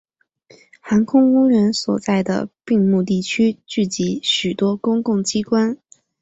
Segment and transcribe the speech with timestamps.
[0.81, 5.77] 航空公园所在的并木地区聚集许多公共机关。